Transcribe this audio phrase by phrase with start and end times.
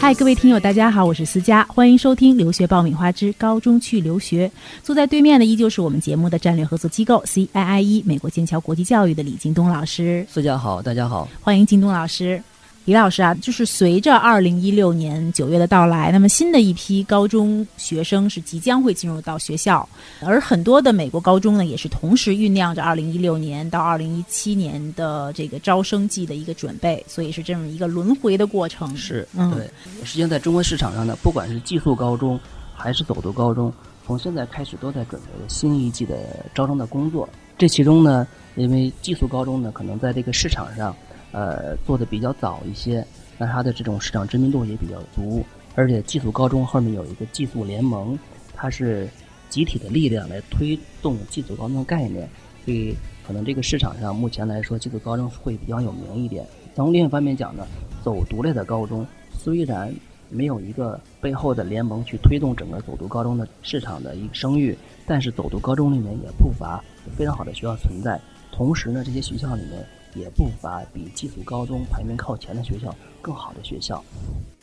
[0.00, 4.48] 嗨，各位听友，大家好，我是思佳，欢迎收听《留学爆米花之高中去留学》。
[4.82, 10.24] 坐在对面的依旧是我们节目的战略合作机构 CIIE 美国剑桥国际教育的李京东老师。
[10.30, 12.42] 思佳好，大家好，欢迎京东老师。
[12.86, 19.86] 李老师啊，就是随着二零一六年九月的到来，那么新的一批高中学生是即将会进入到学校，
[20.20, 28.96] 而很多的美国高中呢，也是同时酝酿着二零一六年到二零一七年的这个招生季的一个准备，所以是这么一个轮回的过程。
[28.96, 29.70] 是，嗯对。
[30.02, 32.40] 实际上，在中国市场上呢，不管是寄宿高中
[32.74, 33.72] 还是走读高中，
[34.04, 36.16] 从现在开始都在准备新一季的
[36.54, 37.28] 招生的工作。
[37.58, 40.96] 这其中呢，因为寄宿高中呢，可能在这个市场上。
[41.32, 43.06] 呃，做的比较早一些，
[43.38, 45.44] 那它的这种市场知名度也比较足，
[45.76, 48.18] 而且寄宿高中后面有一个寄宿联盟，
[48.52, 49.08] 它是
[49.48, 52.28] 集体的力量来推动寄宿高中的概念，
[52.64, 56.44] 所以可能这个市场上目前来说，寄宿高中会比较有名一点。
[56.74, 57.64] 从另一方面讲呢，
[58.02, 59.94] 走读类的高中虽然
[60.28, 66.82] 没有一个背后的联盟去推动整个走读高中的市场的一个声誉，但是走读高中里面也不乏
[67.16, 68.20] 非常好的学校存在。
[68.50, 69.86] 同时呢，这些学校里面。
[70.14, 74.02] 也不乏比寄宿高中排名靠前的学校更好的学校，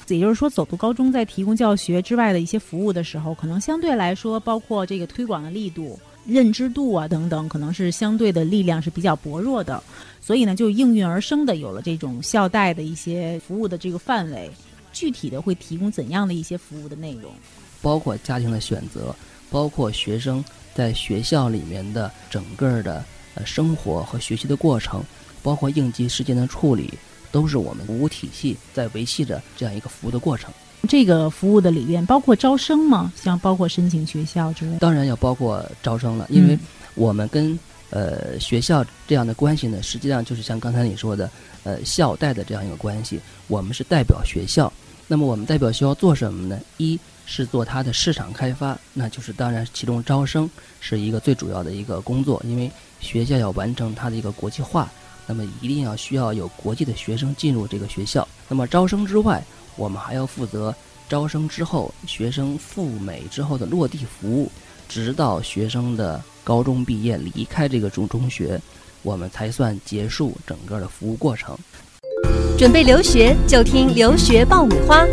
[0.07, 9.81] 也就是说，走读高中在提供教学之外的一些服务的时候，可能相对来说，包括这个推广的力度、认知度啊等等，可能是相对的力量是比较薄弱的。
[10.21, 14.49] 所以呢，就应运而生的有了这种校贷的一些服务的这个范围。
[14.93, 17.31] 具体的会提供怎样的一些服务的内容？
[17.83, 19.15] 包括家庭的选择，
[19.51, 23.03] 包括学生在学校里面的整个的
[23.35, 25.03] 呃生活和学习的过程。
[25.47, 26.93] 包括应急事件的处理，
[27.31, 30.51] 都是我们服务体系在维系着这样一个服务的过程。
[30.89, 33.13] 这个服务的里面包括招生吗？
[33.15, 34.77] 像包括申请学校之类？
[34.79, 36.59] 当然要包括招生了，因为
[36.95, 37.57] 我们跟
[37.91, 41.31] 呃学校这样的关系呢，实际上就是像刚才你说的，
[41.63, 43.17] 呃校代的这样一个关系。
[43.47, 44.69] 我们是代表学校，
[45.07, 46.59] 那么我们代表学校做什么呢？
[46.75, 50.49] 一是做它的市场开发，那就是当然其中招生
[50.81, 52.69] 是一个最主要的一个工作，因为
[52.99, 54.91] 学校要完成它的一个国际化。
[55.27, 58.27] 那么一定要需要有国际的学生进入这个学校。
[58.49, 59.43] 那么招生之外，
[59.75, 60.73] 我们还要负责
[61.07, 64.51] 招生之后学生赴美之后的落地服务，
[64.89, 68.59] 直到学生的高中毕业离开这个中中学，
[69.03, 71.57] 我们才算结束整个的服务过程。
[72.57, 75.05] 准备留学就听留学爆米花，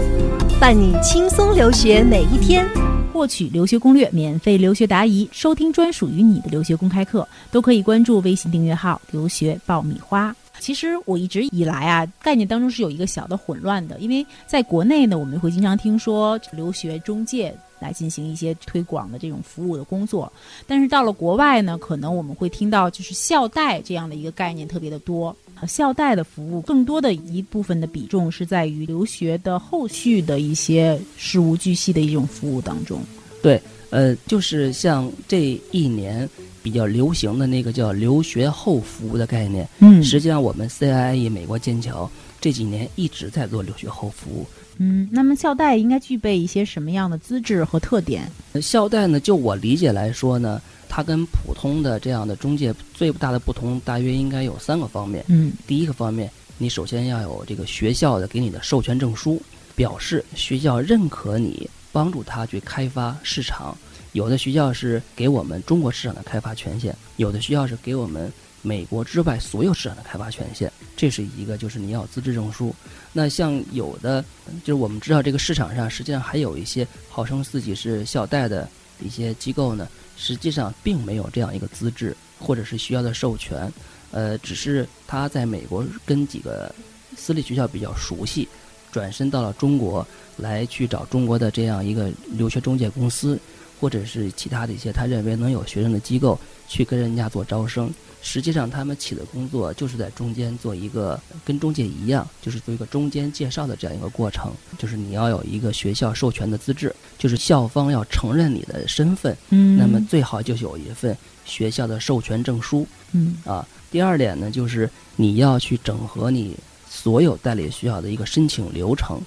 [0.58, 2.83] 伴你轻松留学每一天。
[3.14, 10.34] 获取留学攻略、免费留学答疑、收听专属于你的留学公开课，都可以关注微信订阅号“留学爆米花”。
[10.58, 20.32] 其实我一直以来啊，概念当中是有一个小的混乱的，因为在国内呢，我们会经常听说留学中介来进行一些推广的这种服务的工作，
[20.66, 25.36] 但是到了国外呢，可能我们会听到就是校贷这样的一个概念特别的多。
[25.68, 33.00] 校贷的服务更多的一部分的比重是在于留学的后续的一些事无巨细的一种服务当中。
[33.42, 36.28] 对，呃，就是像这一年
[36.62, 39.68] 比较流行的那个叫留学后服务的概念。
[39.78, 44.46] 嗯，实际上我们 CIE 美国剑桥这几年一直在做留学后服务。
[44.78, 48.30] 嗯，那么校贷应该具备一些什么样的资质和特点？
[48.60, 50.60] 校贷呢，就我理解来说呢。
[50.86, 55.24] 它跟普通的这样的中介最大的不同，大约应该有三个方面。
[55.26, 59.42] 嗯，第一个方面，你首先要有这个学校的给你的授权证书，
[59.74, 63.76] 表示学校认可你帮助他去开发市场。
[64.12, 68.32] 有的学校是给我们中国市场的开发权限，有的学校是给我们
[68.64, 70.72] 美国之外所有市场的开发权限。
[70.96, 72.74] 这是一个，就是你要资质证书。
[73.12, 74.24] 那像有的，
[74.64, 78.68] 就是我们知道这个市场上实际上还有一些号称自己是校贷的
[79.00, 79.86] 一些机构呢。
[80.16, 83.70] 实际上并没有这样一个资质，或者是需要的授权，
[84.12, 86.72] 呃，只是他在美国跟几个
[87.16, 88.48] 私立学校比较熟悉，
[88.92, 90.06] 转身到了中国
[90.36, 93.36] 来去找中国的这样一个留学中介公司，
[93.80, 96.38] 或者是其他的一些他认为能有学生的机构
[96.68, 97.92] 去跟人家做招生。
[98.26, 104.50] 实际上，他们起的工作就是在中间做一个跟中介一样，就是做一个中间介绍的这样一个过程。
[104.78, 109.36] 就是你要有一个学校授权的资质，就是校方要承认你的身份。
[109.50, 112.86] 嗯，那么最好就有一份学校的授权证书。
[113.12, 116.56] 嗯，啊，第二点呢，就是你要去整合你
[116.88, 119.20] 所有代理学校的一个申请流程。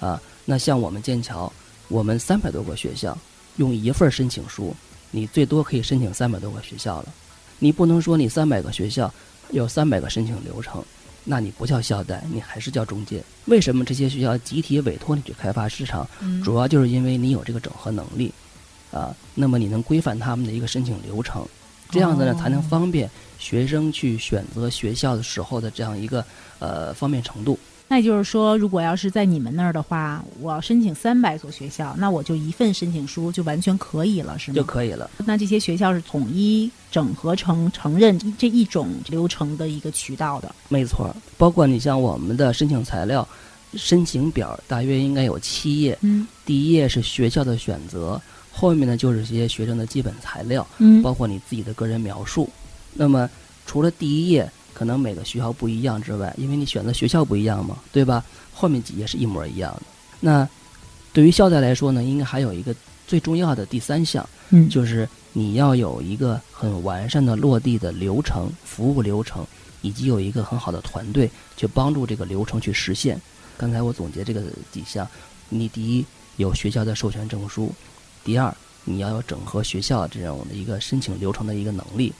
[0.00, 1.52] 啊，那像我们剑桥，
[1.88, 3.16] 我们三百多个学校
[3.56, 4.74] 用一份申请书，
[5.10, 7.12] 你最多可以申请三百多个学校了。
[7.58, 9.12] 你不能说你三百个学校
[9.50, 10.84] 有三百个申请流程，
[11.24, 13.22] 那你不叫校贷，你还是叫中介。
[13.46, 16.08] 为什么这些学校集体委托你去开发市场？
[16.44, 18.32] 主要就是因为你有这个整合能力，
[18.92, 21.46] 啊，那么你能规范他们的一个申请流程，
[21.90, 26.24] 这样子呢才能方便学生去选择学校的时候的这样一个
[26.58, 27.58] 呃方便程度。
[27.88, 34.54] 那也就是说，如果要是在你们那儿的话，我要申请三百所学校，那我就一份申请书就完全可以了，是吗？
[34.54, 35.10] 就可以了。
[35.24, 40.54] 那这些学校是统一整合成承认这一种流程的一个渠道的。
[40.68, 43.26] 没错，包括你像我们的申请材料、
[43.74, 45.98] 申请表，大约应该有七页。
[46.02, 48.20] 嗯第一页是学校的选择，
[48.52, 52.48] 后面呢就是这些学生的基本材料，嗯包括你自己的个人描述。
[52.92, 53.28] 那么
[53.64, 58.24] 除了第一页可能每个学校不一样之外，因为你选择学校不一样嘛，对吧？
[58.54, 59.82] 后面几页是一模一样的。
[60.20, 60.48] 那
[61.12, 62.72] 对于校贷来说呢，应该还有一个
[63.04, 69.44] 最重要的第三项，嗯就是你要有一个很完善的落地的流程、服务流程，
[69.82, 73.20] 以及有一个很好的团队去帮助这个流程去实现。
[73.56, 75.04] 刚才我总结这个几项，
[75.48, 77.72] 你第一有学校的授权证书，
[78.22, 78.54] 第二
[78.84, 82.12] 你要有整合学校这种的一个申请流程的一个能力，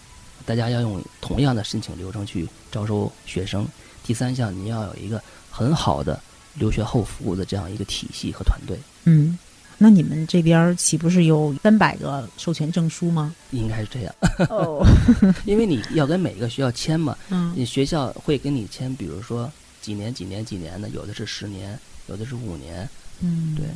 [0.45, 3.67] 大家要用同样的申请流程去招收学生。
[4.05, 6.19] 第三项你要有一个很好的
[6.55, 9.39] 留学后服务的这样一个体系和团队，嗯，
[9.77, 13.35] 那你们这边岂不是有三百个授权证书吗？
[13.51, 14.15] 应该是这样。
[14.49, 14.85] 哦，
[15.45, 19.51] 因为你要跟每个学校签嘛，嗯你学校会跟你签，比如说
[19.83, 22.89] 几年、几年、几年的，有的是十年，有的是五年，
[23.21, 23.67] 嗯，对。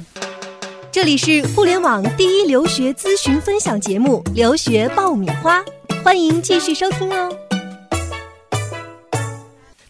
[0.91, 5.59] 这里是互联网第一留学咨询分享节目《留学爆米花》，
[6.04, 7.38] 欢迎继续收听哦。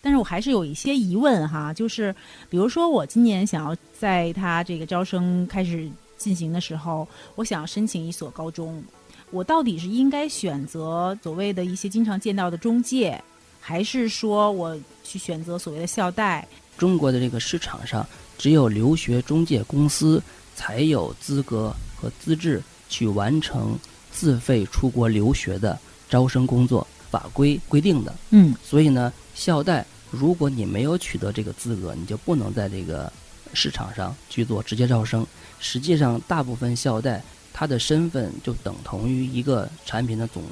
[0.02, 2.14] 但是我还是有一些疑问哈，就是
[2.50, 5.88] 比如说我今年想要在他这个招生开始
[6.18, 8.84] 进行的时候，我想要申请一所高中，
[9.30, 13.18] 我到底是应该选择所谓的一些经常见到的中介，
[13.58, 16.46] 还是说我去选择所谓的校贷？
[16.76, 18.06] 中国的这个市场上，
[18.36, 20.22] 只有留学中介公司
[20.54, 23.78] 才有资格和资质去完成
[24.10, 25.78] 自费出国留学的
[26.12, 28.14] 招生工作，法规规定的。
[28.30, 33.10] 嗯所以呢，校贷如果你没有取得这个资格，你就不能在这个
[33.54, 35.26] 市场上去做直接招生。
[35.58, 40.42] 实际上，大部分校贷它的身份就等同于一个产品的总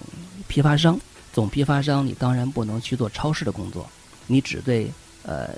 [0.48, 0.98] 批发商。
[1.32, 3.86] 总批发商，你当然不能去做超市的工作，
[4.26, 4.90] 你只对
[5.22, 5.50] 呃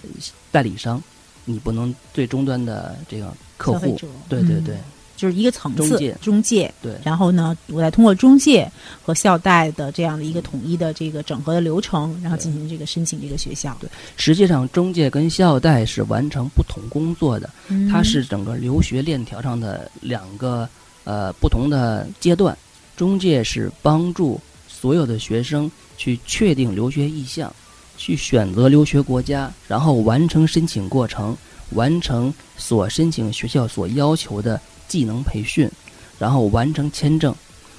[0.51, 1.01] 代理商，
[1.45, 3.97] 你不能对终端的这个客户。
[4.29, 4.77] 对对对
[5.17, 6.93] 就是一个层次中介中介对。
[7.05, 8.71] 然后呢，我再通过中介
[9.03, 13.77] 和校贷的这样的一个统一的这个整合的流程，然后进行这个申请这个学校。
[13.81, 17.49] 对实际上，中介跟校贷是完成不同工作的。
[17.69, 20.69] 嗯它是整个留学链条上的两个
[21.05, 22.57] 呃不同的阶段。
[22.95, 24.39] 中介是帮助
[24.69, 27.53] 所有的学生去确定留学意向，
[27.97, 31.37] 去选择留学国家，然后完成申请过程，
[31.71, 35.71] 完成所申请学校所要求的技能培训，
[36.19, 37.35] 然后完成签证。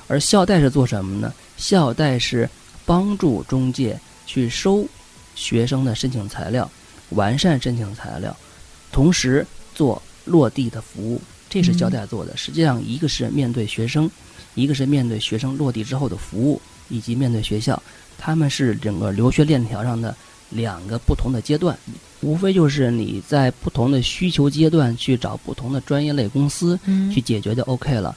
[0.07, 1.33] 而校贷是做什么呢？
[1.57, 2.49] 校贷是
[2.85, 4.85] 帮助中介去收
[5.35, 6.69] 学生的申请材料，
[7.09, 8.35] 完善申请材料，
[8.91, 12.35] 同时做落地的服务，这是校贷做的。
[12.35, 14.09] 实际上，一个是面对学生，
[14.55, 17.81] 一个是面对学生落地之后的服务，以及面对学校，
[18.17, 20.15] 他们是整个留学链条上的
[20.53, 21.77] 两个不同的阶段。
[22.21, 28.15] 无非就是你在不同的需求阶段去找不同的专业类公司嗯去解决就 OK 了。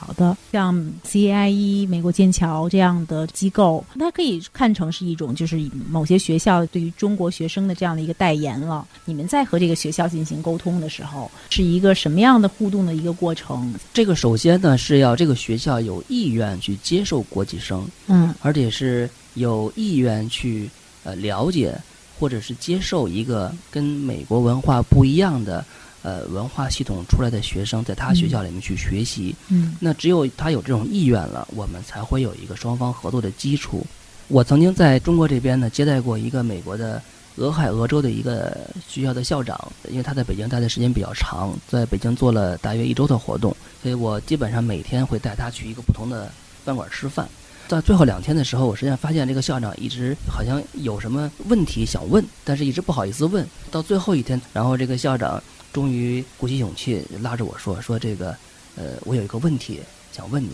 [0.00, 0.72] 好的，像
[1.04, 5.60] CIE、美国剑桥这样的机构，它可以看成是一种就是
[5.90, 8.86] 某些学校对于中国学生的这样的一个代言了。
[9.04, 13.74] 你们在和这个学校进行沟通的时候，是一个什么样的互动的一个过程？
[13.92, 20.70] 这个首先呢是要这个学校有意愿去接受国际生，嗯而且是有意愿去
[21.08, 21.74] 呃了解
[22.18, 25.64] 或者是接受一个跟美国文化不一样的
[26.02, 29.34] 呃文化系统出来的学生，在他学校里面去学习。
[29.48, 33.86] 嗯那只有他有这种意愿了，我们才会有一个双方合作的基础。
[34.28, 37.00] 我曾经在中国这边呢接待过一个美国的
[37.36, 39.56] 俄亥俄州的一个学校的校长，
[39.88, 46.30] 因为他在北京待的时间比较长，在北京做了大约一周的活动，所以我基本上每天会带他去一个不同的
[46.64, 47.26] 饭馆吃饭。
[47.68, 53.46] 到最后两天的时候，我实际上发现这个校长一直好像有什么问题想问，但是一直不好意思问。
[53.70, 58.34] 到最后一天，然后这个校长终于鼓起勇气拉着我说：“说这个，
[58.76, 59.80] 呃，我有一个问题
[60.12, 60.52] 想问你，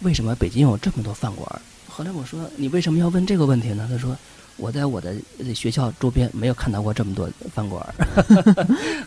[0.00, 1.48] 为什么北京有这么多饭馆？”
[1.88, 4.16] 后来我说：“你为什么要问这个问题呢？”他说
[4.58, 5.14] ：“我在我的
[5.54, 7.94] 学校周边没有看到过这么多饭馆儿。”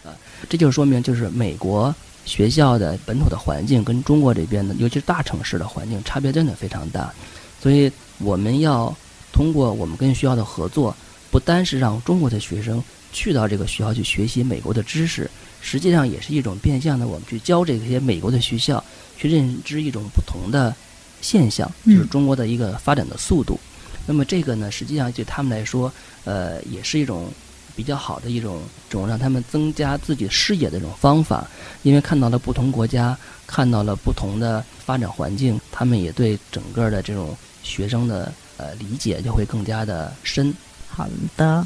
[0.08, 0.16] 啊，
[0.48, 1.94] 这就说明就是美国
[2.26, 7.14] 学校的本土的环境跟中国这边的，尤其是大城市的环境差别真的非常大，
[7.62, 8.96] 所以我们要
[9.32, 10.96] 通过我们跟学校的合作，
[11.30, 15.30] 不单是让中国的学生去到这个学校去学习美国的知识，
[15.62, 18.84] 实际上也是一种变相的，我们去教这些美国的学校
[19.18, 20.76] 去认知一种不同的
[21.22, 23.60] 现象，嗯就是中国的一个发展的速度。
[24.06, 25.92] 那么这个呢，实际上对他们来说，
[26.24, 27.30] 呃，也是一种
[27.76, 31.48] 比较好的一种种让他们增加自己视野的一种方法，
[31.84, 37.38] 因为看到了不同国家，看到了不同的发展环境，他们也对整个的这种
[37.70, 40.54] 学生的呃理解就会更加的深。
[40.90, 41.08] 好
[41.38, 41.66] 的。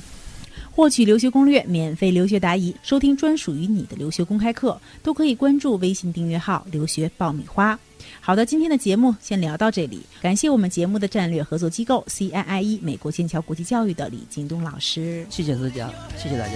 [0.76, 7.80] 获取留学攻略，免费留学答疑，收听专属于你的留学公开课，都可以关注微信订阅号“留学爆米花”。
[8.20, 15.24] 好的，今天的节目先聊到这里，感谢我们节目的战略合作机构 CIIE 美国剑桥国际教育的李京东老师。
[15.30, 16.54] 谢谢思佳，谢谢大家。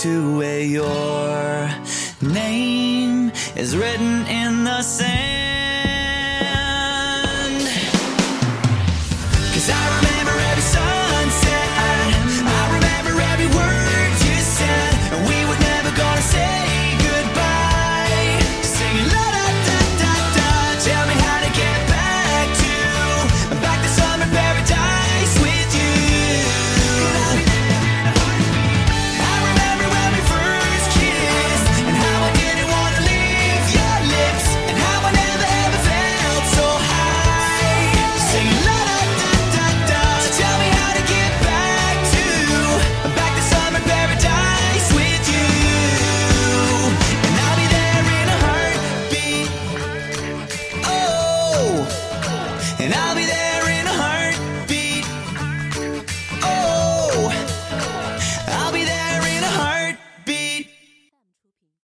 [0.00, 1.68] To where your
[2.22, 5.19] name is written in the sand.